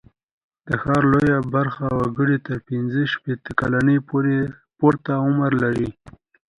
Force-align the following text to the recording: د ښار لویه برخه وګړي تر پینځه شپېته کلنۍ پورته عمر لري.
د 0.67 0.69
ښار 0.81 1.03
لویه 1.13 1.37
برخه 1.55 1.85
وګړي 1.99 2.37
تر 2.47 2.57
پینځه 2.67 3.01
شپېته 3.13 3.51
کلنۍ 3.59 3.97
پورته 4.77 5.11
عمر 5.25 5.51
لري. 5.63 5.89